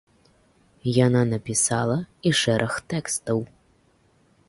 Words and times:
Яна 1.05 1.21
напісала 1.33 1.99
і 2.31 2.35
шэраг 2.43 2.73
тэкстаў. 2.95 3.37